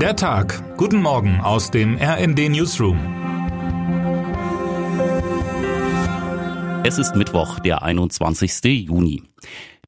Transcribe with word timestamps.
Der 0.00 0.14
Tag. 0.14 0.76
Guten 0.76 1.00
Morgen 1.00 1.40
aus 1.40 1.70
dem 1.70 1.96
RND 1.96 2.50
Newsroom. 2.50 2.98
Es 6.84 6.98
ist 6.98 7.16
Mittwoch, 7.16 7.60
der 7.60 7.82
21. 7.82 8.62
Juni. 8.86 9.22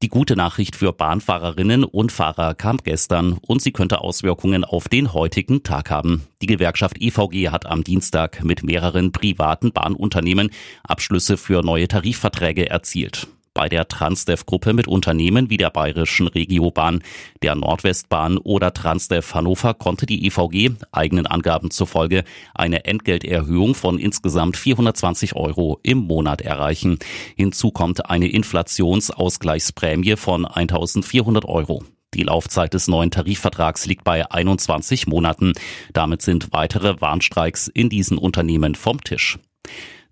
Die 0.01 0.07
gute 0.07 0.35
Nachricht 0.35 0.75
für 0.75 0.93
Bahnfahrerinnen 0.93 1.83
und 1.83 2.11
Fahrer 2.11 2.55
kam 2.55 2.77
gestern 2.77 3.33
und 3.33 3.61
sie 3.61 3.71
könnte 3.71 4.01
Auswirkungen 4.01 4.63
auf 4.63 4.87
den 4.87 5.13
heutigen 5.13 5.61
Tag 5.61 5.91
haben. 5.91 6.25
Die 6.41 6.47
Gewerkschaft 6.47 6.99
EVG 6.99 7.49
hat 7.49 7.67
am 7.67 7.83
Dienstag 7.83 8.43
mit 8.43 8.63
mehreren 8.63 9.11
privaten 9.11 9.73
Bahnunternehmen 9.73 10.49
Abschlüsse 10.81 11.37
für 11.37 11.61
neue 11.61 11.87
Tarifverträge 11.87 12.67
erzielt 12.67 13.27
bei 13.59 13.67
der 13.67 13.89
Transdev-Gruppe 13.89 14.71
mit 14.71 14.87
Unternehmen 14.87 15.49
wie 15.49 15.57
der 15.57 15.69
Bayerischen 15.69 16.27
Regiobahn, 16.27 17.03
der 17.41 17.55
Nordwestbahn 17.55 18.37
oder 18.37 18.73
Transdev 18.73 19.33
Hannover 19.33 19.73
konnte 19.73 20.05
die 20.05 20.25
EVG 20.25 20.77
eigenen 20.93 21.27
Angaben 21.27 21.69
zufolge 21.69 22.23
eine 22.53 22.85
Entgelterhöhung 22.85 23.75
von 23.75 23.99
insgesamt 23.99 24.55
420 24.55 25.35
Euro 25.35 25.77
im 25.83 25.97
Monat 25.97 26.39
erreichen. 26.39 26.99
Hinzu 27.35 27.71
kommt 27.71 28.09
eine 28.09 28.29
Inflationsausgleichsprämie 28.29 30.15
von 30.15 30.45
1400 30.45 31.43
Euro. 31.43 31.83
Die 32.13 32.23
Laufzeit 32.23 32.73
des 32.73 32.87
neuen 32.87 33.11
Tarifvertrags 33.11 33.85
liegt 33.87 34.05
bei 34.05 34.31
21 34.31 35.05
Monaten. 35.07 35.51
Damit 35.91 36.21
sind 36.21 36.53
weitere 36.53 37.01
Warnstreiks 37.01 37.67
in 37.67 37.89
diesen 37.89 38.17
Unternehmen 38.17 38.75
vom 38.75 39.03
Tisch. 39.03 39.37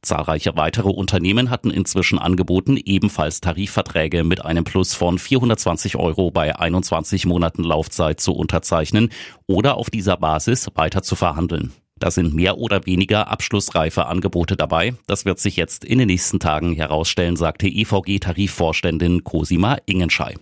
Zahlreiche 0.01 0.55
weitere 0.55 0.89
Unternehmen 0.89 1.49
hatten 1.49 1.71
inzwischen 1.71 2.19
angeboten, 2.19 2.77
ebenfalls 2.77 3.41
Tarifverträge 3.41 4.23
mit 4.23 4.45
einem 4.45 4.63
Plus 4.63 4.93
von 4.93 5.17
420 5.17 5.95
Euro 5.95 6.31
bei 6.31 6.55
21 6.57 7.25
Monaten 7.25 7.63
Laufzeit 7.63 8.19
zu 8.19 8.33
unterzeichnen 8.33 9.09
oder 9.47 9.77
auf 9.77 9.89
dieser 9.89 10.17
Basis 10.17 10.69
weiter 10.75 11.02
zu 11.03 11.15
verhandeln. 11.15 11.73
Da 11.99 12.11
sind 12.11 12.33
mehr 12.33 12.59
oder 12.59 12.85
weniger 12.85 13.27
abschlussreife 13.27 14.05
Angebote 14.05 14.55
dabei. 14.55 14.94
Das 15.07 15.25
wird 15.25 15.39
sich 15.39 15.55
jetzt 15.55 15.83
in 15.83 15.97
den 15.97 16.07
nächsten 16.07 16.39
Tagen 16.39 16.73
herausstellen, 16.73 17.35
sagte 17.35 17.67
EVG-Tarifvorständin 17.67 19.23
Cosima 19.23 19.77
Ingenschei. 19.85 20.35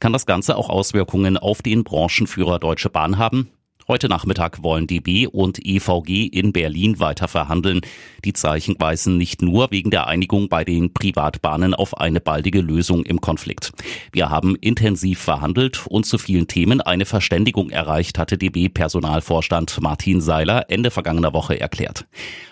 Kann 0.00 0.12
das 0.12 0.26
Ganze 0.26 0.56
auch 0.56 0.68
Auswirkungen 0.68 1.38
auf 1.38 1.62
den 1.62 1.82
Branchenführer 1.82 2.58
Deutsche 2.58 2.90
Bahn 2.90 3.16
haben? 3.16 3.48
Heute 3.88 4.08
Nachmittag 4.08 4.64
wollen 4.64 4.88
DB 4.88 5.28
und 5.28 5.64
EVG 5.64 6.26
in 6.26 6.52
Berlin 6.52 6.98
weiter 6.98 7.28
verhandeln. 7.28 7.82
Die 8.24 8.32
Zeichen 8.32 8.74
weisen 8.80 9.16
nicht 9.16 9.42
nur 9.42 9.70
wegen 9.70 9.92
der 9.92 10.08
Einigung 10.08 10.48
bei 10.48 10.64
den 10.64 10.92
Privatbahnen 10.92 11.72
auf 11.72 11.96
eine 11.96 12.20
baldige 12.20 12.60
Lösung 12.62 13.04
im 13.04 13.20
Konflikt. 13.20 13.72
Wir 14.10 14.28
haben 14.28 14.56
intensiv 14.56 15.20
verhandelt 15.20 15.86
und 15.86 16.04
zu 16.04 16.18
vielen 16.18 16.48
Themen 16.48 16.80
eine 16.80 17.04
Verständigung 17.04 17.70
erreicht, 17.70 18.18
hatte 18.18 18.36
DB-Personalvorstand 18.36 19.80
Martin 19.80 20.20
Seiler 20.20 20.68
Ende 20.68 20.90
vergangener 20.90 21.32
Woche 21.32 21.60
erklärt. 21.60 22.06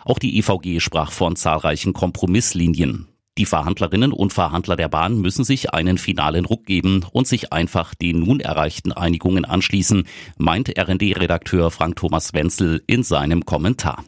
Auch 0.04 0.20
die 0.20 0.38
EVG 0.38 0.78
sprach 0.78 1.10
von 1.10 1.34
zahlreichen 1.34 1.94
Kompromisslinien. 1.94 3.08
Die 3.36 3.46
Verhandlerinnen 3.46 4.12
und 4.12 4.32
Verhandler 4.32 4.76
der 4.76 4.88
Bahn 4.88 5.20
müssen 5.20 5.44
sich 5.44 5.74
einen 5.74 5.98
finalen 5.98 6.44
Ruck 6.44 6.66
geben 6.66 7.04
und 7.10 7.26
sich 7.26 7.52
einfach 7.52 7.92
den 7.94 8.20
nun 8.20 8.38
erreichten 8.38 8.92
Einigungen 8.92 9.44
anschließen, 9.44 10.04
meint 10.38 10.68
RD-Redakteur 10.78 11.72
Frank 11.72 11.96
Thomas 11.96 12.32
Wenzel 12.32 12.84
in 12.86 13.02
seinem 13.02 13.44
Kommentar. 13.44 14.04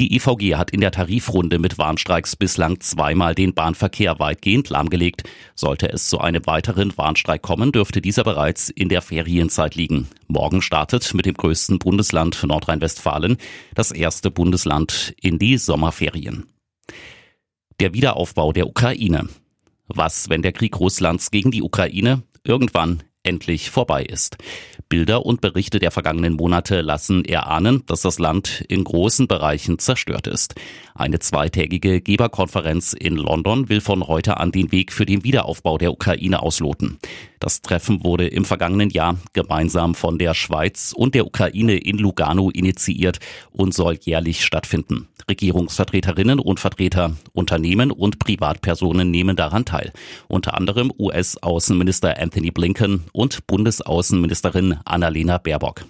Die 0.00 0.16
EVG 0.16 0.56
hat 0.56 0.72
in 0.72 0.80
der 0.80 0.90
Tarifrunde 0.90 1.60
mit 1.60 1.78
Warnstreiks 1.78 2.34
bislang 2.34 2.80
zweimal 2.80 3.36
den 3.36 3.54
Bahnverkehr 3.54 4.18
weitgehend 4.18 4.70
lahmgelegt. 4.70 5.22
Sollte 5.54 5.92
es 5.92 6.08
zu 6.08 6.18
einem 6.18 6.44
weiteren 6.46 6.96
Warnstreik 6.96 7.42
kommen, 7.42 7.70
dürfte 7.70 8.00
dieser 8.00 8.24
bereits 8.24 8.70
in 8.70 8.88
der 8.88 9.02
Ferienzeit 9.02 9.76
liegen. 9.76 10.08
Morgen 10.26 10.62
startet 10.62 11.14
mit 11.14 11.26
dem 11.26 11.34
größten 11.34 11.78
Bundesland 11.78 12.42
Nordrhein-Westfalen 12.42 13.36
das 13.76 13.92
erste 13.92 14.32
Bundesland 14.32 15.14
in 15.20 15.38
die 15.38 15.58
Sommerferien 15.58 16.51
der 17.82 17.94
Wiederaufbau 17.94 18.52
der 18.52 18.68
Ukraine. 18.68 19.28
Was, 19.88 20.28
wenn 20.28 20.42
der 20.42 20.52
Krieg 20.52 20.78
Russlands 20.78 21.32
gegen 21.32 21.50
die 21.50 21.62
Ukraine 21.62 22.22
irgendwann 22.44 23.02
endlich 23.24 23.70
vorbei 23.70 24.04
ist. 24.04 24.36
Bilder 24.88 25.26
und 25.26 25.40
Berichte 25.40 25.80
der 25.80 25.90
vergangenen 25.90 26.34
Monate 26.34 26.80
lassen 26.80 27.24
erahnen, 27.24 27.82
dass 27.86 28.02
das 28.02 28.20
Land 28.20 28.64
in 28.68 28.84
großen 28.84 29.26
Bereichen 29.26 29.80
zerstört 29.80 30.28
ist. 30.28 30.54
Eine 30.94 31.18
zweitägige 31.18 32.00
Geberkonferenz 32.00 32.92
in 32.92 33.16
London 33.16 33.68
will 33.68 33.80
von 33.80 34.06
heute 34.06 34.38
an 34.38 34.52
den 34.52 34.70
Weg 34.70 34.92
für 34.92 35.06
den 35.06 35.24
Wiederaufbau 35.24 35.76
der 35.76 35.92
Ukraine 35.92 36.40
ausloten. 36.40 36.98
Das 37.42 37.60
Treffen 37.60 38.04
wurde 38.04 38.28
im 38.28 38.44
vergangenen 38.44 38.90
Jahr 38.90 39.18
gemeinsam 39.32 39.96
von 39.96 40.16
der 40.16 40.32
Schweiz 40.32 40.92
und 40.96 41.16
der 41.16 41.26
Ukraine 41.26 41.76
in 41.76 41.98
Lugano 41.98 42.50
initiiert 42.50 43.18
und 43.50 43.74
soll 43.74 43.98
jährlich 44.00 44.44
stattfinden. 44.44 45.08
Regierungsvertreterinnen 45.28 46.38
und 46.38 46.60
Vertreter, 46.60 47.16
Unternehmen 47.32 47.90
und 47.90 48.20
Privatpersonen 48.20 49.10
nehmen 49.10 49.34
daran 49.34 49.64
teil. 49.64 49.92
Unter 50.28 50.56
anderem 50.56 50.92
US-Außenminister 50.96 52.16
Anthony 52.16 52.52
Blinken 52.52 53.06
und 53.12 53.44
Bundesaußenministerin 53.48 54.78
Annalena 54.84 55.38
Baerbock. 55.38 55.84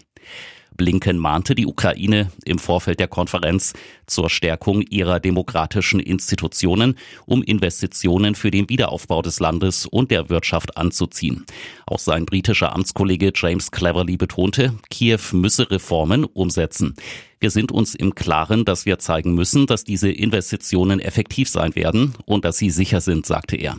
Blinken 0.76 1.18
mahnte 1.18 1.54
die 1.54 1.66
Ukraine 1.66 2.30
im 2.44 2.58
Vorfeld 2.58 3.00
der 3.00 3.08
Konferenz 3.08 3.72
zur 4.06 4.30
Stärkung 4.30 4.82
ihrer 4.82 5.20
demokratischen 5.20 6.00
Institutionen, 6.00 6.96
um 7.26 7.42
Investitionen 7.42 8.34
für 8.34 8.50
den 8.50 8.68
Wiederaufbau 8.68 9.22
des 9.22 9.40
Landes 9.40 9.86
und 9.86 10.10
der 10.10 10.28
Wirtschaft 10.28 10.76
anzuziehen. 10.76 11.44
Auch 11.86 11.98
sein 11.98 12.26
britischer 12.26 12.74
Amtskollege 12.74 13.32
James 13.34 13.70
Cleverly 13.70 14.16
betonte, 14.16 14.74
Kiew 14.90 15.20
müsse 15.32 15.70
Reformen 15.70 16.24
umsetzen. 16.24 16.94
Wir 17.40 17.50
sind 17.50 17.72
uns 17.72 17.94
im 17.94 18.14
Klaren, 18.14 18.64
dass 18.64 18.86
wir 18.86 18.98
zeigen 18.98 19.34
müssen, 19.34 19.66
dass 19.66 19.84
diese 19.84 20.10
Investitionen 20.10 21.00
effektiv 21.00 21.48
sein 21.48 21.74
werden 21.74 22.14
und 22.24 22.44
dass 22.44 22.58
sie 22.58 22.70
sicher 22.70 23.00
sind, 23.00 23.26
sagte 23.26 23.56
er. 23.56 23.76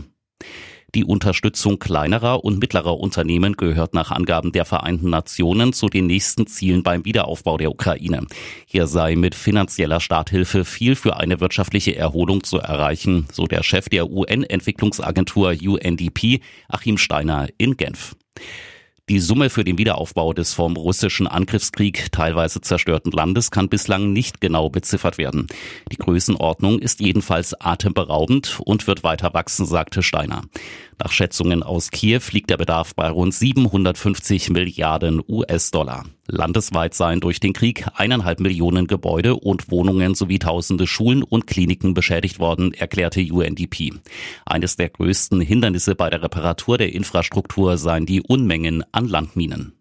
Die 0.95 1.05
Unterstützung 1.05 1.79
kleinerer 1.79 2.43
und 2.43 2.59
mittlerer 2.59 2.99
Unternehmen 2.99 3.57
gehört 3.57 3.95
nach 3.95 4.11
Angaben 4.11 4.51
der 4.51 4.63
Vereinten 4.63 5.09
Nationen 5.09 5.73
zu 5.73 5.87
den 5.87 6.05
nächsten 6.05 6.45
Zielen 6.45 6.83
beim 6.83 7.03
Wiederaufbau 7.03 7.57
der 7.57 7.71
Ukraine. 7.71 8.27
Hier 8.67 8.85
sei 8.85 9.15
mit 9.15 9.33
finanzieller 9.33 9.99
Starthilfe 9.99 10.65
viel 10.65 10.95
für 10.95 11.17
eine 11.17 11.39
wirtschaftliche 11.39 11.95
Erholung 11.95 12.43
zu 12.43 12.59
erreichen, 12.59 13.25
so 13.31 13.47
der 13.47 13.63
Chef 13.63 13.89
der 13.89 14.11
UN-Entwicklungsagentur 14.11 15.55
UNDP, 15.63 16.41
Achim 16.67 16.99
Steiner 16.99 17.47
in 17.57 17.75
Genf. 17.75 18.15
Die 19.09 19.19
Summe 19.19 19.49
für 19.49 19.65
den 19.65 19.77
Wiederaufbau 19.77 20.31
des 20.31 20.53
vom 20.53 20.77
russischen 20.77 21.27
Angriffskrieg 21.27 22.09
teilweise 22.13 22.61
zerstörten 22.61 23.11
Landes 23.11 23.51
kann 23.51 23.67
bislang 23.67 24.13
nicht 24.13 24.39
genau 24.39 24.69
beziffert 24.69 25.17
werden. 25.17 25.47
Die 25.91 25.97
Größenordnung 25.97 26.79
ist 26.79 27.01
jedenfalls 27.01 27.53
atemberaubend 27.59 28.61
und 28.63 28.87
wird 28.87 29.03
weiter 29.03 29.33
wachsen, 29.33 29.65
sagte 29.65 30.03
Steiner. 30.03 30.43
Nach 30.99 31.11
Schätzungen 31.11 31.63
aus 31.63 31.91
Kiew 31.91 32.21
liegt 32.31 32.49
der 32.49 32.55
Bedarf 32.55 32.95
bei 32.95 33.09
rund 33.09 33.33
750 33.33 34.51
Milliarden 34.51 35.21
US-Dollar. 35.27 36.05
Landesweit 36.27 36.93
seien 36.93 37.19
durch 37.19 37.39
den 37.39 37.51
Krieg 37.53 37.85
eineinhalb 37.95 38.39
Millionen 38.39 38.87
Gebäude 38.87 39.35
und 39.35 39.69
Wohnungen 39.69 40.15
sowie 40.15 40.39
tausende 40.39 40.87
Schulen 40.87 41.21
und 41.21 41.47
Kliniken 41.47 41.93
beschädigt 41.93 42.39
worden, 42.39 42.73
erklärte 42.73 43.21
UNDP. 43.21 43.91
Eines 44.45 44.77
der 44.77 44.89
größten 44.89 45.41
Hindernisse 45.41 45.95
bei 45.95 46.09
der 46.09 46.23
Reparatur 46.23 46.77
der 46.77 46.93
Infrastruktur 46.93 47.77
seien 47.77 48.05
die 48.05 48.21
Unmengen 48.21 48.83
an 48.93 49.07
Landminen. 49.07 49.73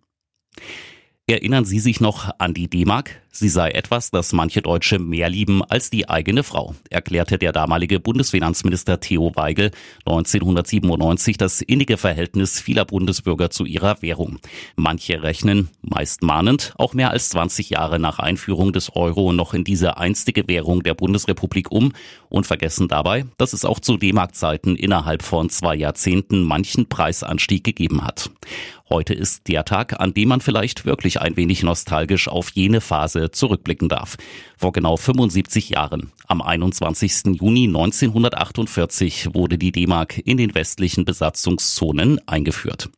Erinnern 1.32 1.64
Sie 1.64 1.80
sich 1.80 1.98
noch 1.98 2.28
an 2.36 2.52
die 2.52 2.68
D-Mark? 2.68 3.22
Sie 3.34 3.48
sei 3.48 3.70
etwas, 3.70 4.10
das 4.10 4.34
manche 4.34 4.60
Deutsche 4.60 4.98
mehr 4.98 5.30
lieben 5.30 5.64
als 5.64 5.88
die 5.88 6.06
eigene 6.06 6.42
Frau, 6.42 6.74
erklärte 6.90 7.38
der 7.38 7.52
damalige 7.52 7.98
Bundesfinanzminister 7.98 9.00
Theo 9.00 9.32
Weigel 9.34 9.70
1997 10.00 11.38
das 11.38 11.62
innige 11.62 11.96
Verhältnis 11.96 12.60
vieler 12.60 12.84
Bundesbürger 12.84 13.48
zu 13.48 13.64
ihrer 13.64 14.02
Währung. 14.02 14.38
Manche 14.76 15.22
rechnen, 15.22 15.70
meist 15.80 16.22
mahnend, 16.22 16.74
auch 16.76 16.92
mehr 16.92 17.10
als 17.10 17.30
20 17.30 17.70
Jahre 17.70 17.98
nach 17.98 18.18
Einführung 18.18 18.74
des 18.74 18.94
Euro 18.94 19.32
noch 19.32 19.54
in 19.54 19.64
diese 19.64 19.96
einstige 19.96 20.46
Währung 20.46 20.82
der 20.82 20.92
Bundesrepublik 20.92 21.72
um 21.72 21.94
und 22.28 22.46
vergessen 22.46 22.88
dabei, 22.88 23.24
dass 23.38 23.54
es 23.54 23.64
auch 23.64 23.80
zu 23.80 23.96
D-Mark-Zeiten 23.96 24.76
innerhalb 24.76 25.22
von 25.22 25.48
zwei 25.48 25.74
Jahrzehnten 25.74 26.42
manchen 26.42 26.90
Preisanstieg 26.90 27.64
gegeben 27.64 28.04
hat. 28.04 28.28
Heute 28.92 29.14
ist 29.14 29.48
der 29.48 29.64
Tag, 29.64 30.00
an 30.00 30.12
dem 30.12 30.28
man 30.28 30.42
vielleicht 30.42 30.84
wirklich 30.84 31.18
ein 31.18 31.34
wenig 31.34 31.62
nostalgisch 31.62 32.28
auf 32.28 32.50
jene 32.50 32.82
Phase 32.82 33.30
zurückblicken 33.30 33.88
darf. 33.88 34.18
Vor 34.58 34.72
genau 34.72 34.98
75 34.98 35.70
Jahren, 35.70 36.12
am 36.26 36.42
21. 36.42 37.40
Juni 37.40 37.68
1948, 37.68 39.32
wurde 39.32 39.56
die 39.56 39.72
D-Mark 39.72 40.18
in 40.18 40.36
den 40.36 40.54
westlichen 40.54 41.06
Besatzungszonen 41.06 42.20
eingeführt. 42.28 42.90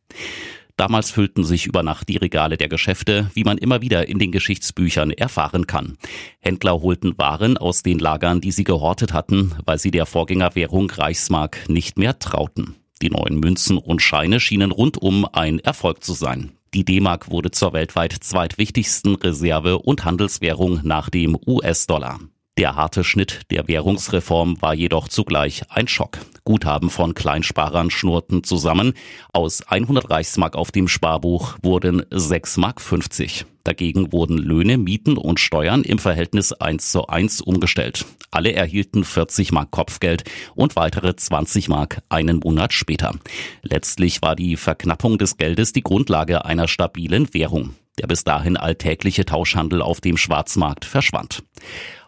Damals 0.75 1.11
füllten 1.11 1.45
sich 1.45 1.65
über 1.65 1.81
Nacht 1.81 2.09
die 2.09 2.17
Regale 2.17 2.57
der 2.57 2.67
Geschäfte, 2.67 3.31
wie 3.33 3.45
man 3.45 3.57
immer 3.57 3.81
wieder 3.81 4.09
in 4.09 4.19
den 4.19 4.33
Geschichtsbüchern 4.33 5.11
erfahren 5.11 5.65
kann. 5.65 5.97
Händler 6.41 6.81
holten 6.81 7.17
Waren 7.17 7.57
aus 7.57 7.83
den 7.83 7.99
Lagern, 7.99 8.41
die 8.41 8.51
sie 8.51 8.65
gehortet 8.65 9.13
hatten, 9.13 9.53
weil 9.63 9.79
sie 9.79 9.91
der 9.91 10.05
Vorgängerwährung 10.05 10.89
Reichsmark 10.89 11.69
nicht 11.69 11.97
mehr 11.97 12.19
trauten. 12.19 12.75
Die 13.01 13.09
neuen 13.09 13.39
Münzen 13.39 13.77
und 13.77 14.01
Scheine 14.01 14.39
schienen 14.39 14.71
rundum 14.71 15.27
ein 15.31 15.59
Erfolg 15.59 16.03
zu 16.03 16.13
sein. 16.13 16.51
Die 16.73 16.83
D-Mark 16.83 17.29
wurde 17.29 17.51
zur 17.51 17.73
weltweit 17.73 18.13
zweitwichtigsten 18.13 19.15
Reserve- 19.15 19.79
und 19.79 20.03
Handelswährung 20.05 20.81
nach 20.83 21.09
dem 21.09 21.37
US-Dollar. 21.47 22.19
Der 22.57 22.75
harte 22.75 23.03
Schnitt 23.03 23.41
der 23.51 23.67
Währungsreform 23.67 24.61
war 24.61 24.73
jedoch 24.73 25.09
zugleich 25.09 25.63
ein 25.69 25.89
Schock. 25.89 26.19
Guthaben 26.45 26.89
von 26.89 27.13
Kleinsparern 27.13 27.89
schnurrten 27.89 28.45
zusammen. 28.45 28.93
Aus 29.33 29.61
100 29.61 30.09
Reichsmark 30.09 30.55
auf 30.55 30.71
dem 30.71 30.87
Sparbuch 30.87 31.57
wurden 31.61 32.05
6 32.11 32.55
Mark 32.55 32.79
50. 32.79 33.45
Dagegen 33.65 34.13
wurden 34.13 34.37
Löhne, 34.37 34.77
Mieten 34.77 35.17
und 35.17 35.41
Steuern 35.41 35.83
im 35.83 35.97
Verhältnis 35.99 36.53
1 36.53 36.91
zu 36.91 37.07
1 37.07 37.41
umgestellt. 37.41 38.05
Alle 38.31 38.53
erhielten 38.53 39.03
40 39.03 39.51
Mark 39.51 39.71
Kopfgeld 39.71 40.23
und 40.53 40.77
weitere 40.77 41.13
20 41.13 41.67
Mark 41.67 42.03
einen 42.07 42.39
Monat 42.39 42.71
später. 42.71 43.15
Letztlich 43.63 44.21
war 44.21 44.37
die 44.37 44.55
Verknappung 44.55 45.17
des 45.17 45.35
Geldes 45.35 45.73
die 45.73 45.83
Grundlage 45.83 46.45
einer 46.45 46.69
stabilen 46.69 47.33
Währung. 47.33 47.75
Der 47.97 48.07
bis 48.07 48.25
dahin 48.25 48.57
alltägliche 48.57 49.23
Tauschhandel 49.23 49.81
auf 49.81 50.01
dem 50.01 50.17
Schwarzmarkt 50.17 50.83
verschwand. 50.83 51.43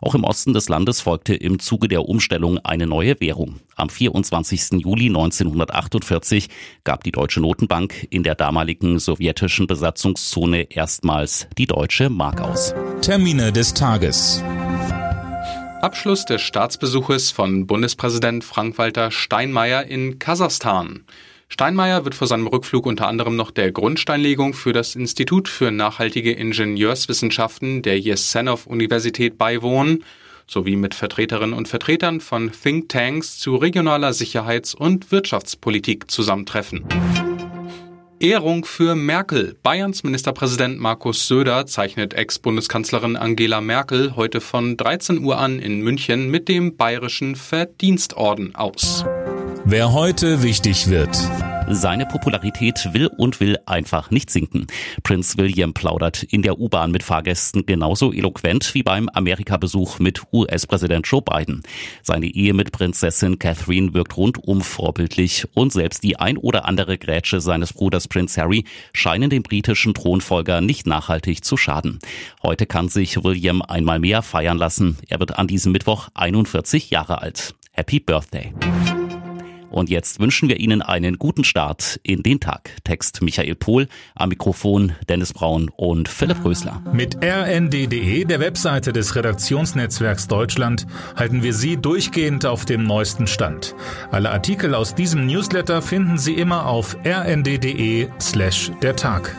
Auch 0.01 0.15
im 0.15 0.25
Osten 0.25 0.53
des 0.53 0.67
Landes 0.67 0.99
folgte 0.99 1.33
im 1.33 1.59
Zuge 1.59 1.87
der 1.87 2.09
Umstellung 2.09 2.59
eine 2.59 2.87
neue 2.87 3.19
Währung. 3.21 3.61
Am 3.75 3.89
24. 3.89 4.83
Juli 4.83 5.07
1948 5.07 6.49
gab 6.83 7.03
die 7.05 7.11
Deutsche 7.11 7.39
Notenbank 7.39 8.05
in 8.09 8.23
der 8.23 8.35
damaligen 8.35 8.99
sowjetischen 8.99 9.65
Besatzungszone 9.65 10.63
erstmals 10.71 11.47
die 11.57 11.67
deutsche 11.67 12.09
Mark 12.09 12.41
aus. 12.41 12.75
Termine 13.01 13.53
des 13.53 13.73
Tages. 13.73 14.43
Abschluss 15.81 16.25
des 16.25 16.41
Staatsbesuches 16.41 17.31
von 17.31 17.65
Bundespräsident 17.65 18.43
Frank-Walter 18.43 19.11
Steinmeier 19.11 19.85
in 19.85 20.19
Kasachstan. 20.19 21.05
Steinmeier 21.49 22.03
wird 22.03 22.13
vor 22.13 22.27
seinem 22.27 22.47
Rückflug 22.47 22.85
unter 22.85 23.07
anderem 23.07 23.35
noch 23.35 23.51
der 23.51 23.71
Grundsteinlegung 23.71 24.53
für 24.53 24.73
das 24.73 24.95
Institut 24.95 25.47
für 25.47 25.71
nachhaltige 25.71 26.31
Ingenieurswissenschaften 26.33 27.81
der 27.81 27.99
Jesenov-Universität 27.99 29.37
beiwohnen, 29.37 30.03
sowie 30.45 30.75
mit 30.75 30.93
Vertreterinnen 30.93 31.53
und 31.53 31.67
Vertretern 31.67 32.21
von 32.21 32.51
Thinktanks 32.51 33.37
zu 33.37 33.55
regionaler 33.55 34.13
Sicherheits- 34.13 34.75
und 34.75 35.11
Wirtschaftspolitik 35.11 36.09
zusammentreffen. 36.09 36.85
Ehrung 38.19 38.65
für 38.65 38.95
Merkel. 38.95 39.55
Bayerns 39.61 40.03
Ministerpräsident 40.03 40.79
Markus 40.79 41.27
Söder 41.27 41.65
zeichnet 41.65 42.13
Ex-Bundeskanzlerin 42.13 43.15
Angela 43.15 43.61
Merkel 43.61 44.15
heute 44.15 44.41
von 44.41 44.77
13 44.77 45.23
Uhr 45.23 45.37
an 45.37 45.59
in 45.59 45.81
München 45.81 46.29
mit 46.29 46.47
dem 46.47 46.75
Bayerischen 46.77 47.35
Verdienstorden 47.35 48.55
aus. 48.55 49.05
Wer 49.65 49.93
heute 49.93 50.43
wichtig 50.43 50.89
wird. 50.89 51.17
Seine 51.69 52.05
Popularität 52.05 52.93
will 52.93 53.07
und 53.07 53.41
will 53.41 53.57
einfach 53.65 54.09
nicht 54.09 54.29
sinken. 54.29 54.67
Prinz 55.03 55.37
William 55.37 55.73
plaudert 55.73 56.23
in 56.23 56.41
der 56.41 56.59
U-Bahn 56.59 56.91
mit 56.91 57.03
Fahrgästen 57.03 57.65
genauso 57.65 58.13
eloquent 58.13 58.73
wie 58.73 58.83
beim 58.83 59.09
Amerika-Besuch 59.09 59.99
mit 59.99 60.23
US-Präsident 60.31 61.05
Joe 61.07 61.21
Biden. 61.21 61.63
Seine 62.03 62.27
Ehe 62.27 62.53
mit 62.53 62.71
Prinzessin 62.71 63.37
Catherine 63.37 63.93
wirkt 63.93 64.15
rundum 64.15 64.61
vorbildlich 64.61 65.45
und 65.55 65.73
selbst 65.73 66.03
die 66.03 66.17
ein 66.17 66.37
oder 66.37 66.65
andere 66.65 66.97
Grätsche 66.97 67.41
seines 67.41 67.73
Bruders 67.73 68.07
Prinz 68.07 68.37
Harry 68.37 68.63
scheinen 68.93 69.29
dem 69.29 69.43
britischen 69.43 69.93
Thronfolger 69.93 70.61
nicht 70.61 70.87
nachhaltig 70.87 71.43
zu 71.43 71.57
schaden. 71.57 71.99
Heute 72.43 72.65
kann 72.65 72.87
sich 72.87 73.23
William 73.25 73.61
einmal 73.61 73.99
mehr 73.99 74.21
feiern 74.21 74.57
lassen. 74.57 74.97
Er 75.09 75.19
wird 75.19 75.37
an 75.37 75.47
diesem 75.47 75.73
Mittwoch 75.73 76.07
41 76.13 76.91
Jahre 76.91 77.21
alt. 77.21 77.55
Happy 77.73 77.99
Birthday. 77.99 78.53
Und 79.77 79.91
jetzt 79.91 80.19
wünschen 80.19 80.49
wir 80.49 80.59
Ihnen 80.59 80.81
einen 80.81 81.19
guten 81.19 81.43
Start 81.43 81.99
in 82.01 82.23
den 82.23 82.39
Tag. 82.39 82.71
Text 82.83 83.21
Michael 83.21 83.53
Pohl, 83.53 83.87
am 84.15 84.29
Mikrofon 84.29 84.93
Dennis 85.07 85.33
Braun 85.33 85.69
und 85.75 86.09
Philipp 86.09 86.43
Rösler. 86.43 86.81
Mit 86.93 87.23
rnd.de, 87.23 88.25
der 88.25 88.39
Webseite 88.39 88.91
des 88.91 89.15
Redaktionsnetzwerks 89.15 90.27
Deutschland, 90.27 90.87
halten 91.15 91.43
wir 91.43 91.53
Sie 91.53 91.77
durchgehend 91.77 92.47
auf 92.47 92.65
dem 92.65 92.85
neuesten 92.85 93.27
Stand. 93.27 93.75
Alle 94.09 94.31
Artikel 94.31 94.73
aus 94.73 94.95
diesem 94.95 95.27
Newsletter 95.27 95.83
finden 95.83 96.17
Sie 96.17 96.33
immer 96.33 96.65
auf 96.65 96.97
rnd.de 97.05 98.07
slash 98.19 98.71
der 98.81 98.95
Tag. 98.95 99.35